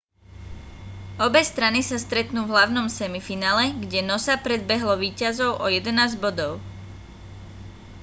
obe 1.25 1.41
strany 1.49 1.81
sa 1.89 1.97
stretnú 2.05 2.41
v 2.49 2.53
hlavnom 2.57 2.87
semifinále 2.99 3.65
kde 3.85 3.99
noosa 4.09 4.33
predbehlo 4.45 4.93
víťazov 5.03 5.51
o 5.63 5.69
11 5.77 6.17
bodov 6.23 6.53